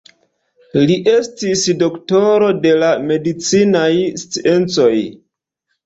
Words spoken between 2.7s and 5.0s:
la medicinaj sciencoj.